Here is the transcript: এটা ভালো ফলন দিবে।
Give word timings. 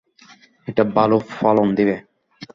এটা 0.67 0.83
ভালো 0.97 1.17
ফলন 1.31 1.67
দিবে। 1.75 1.95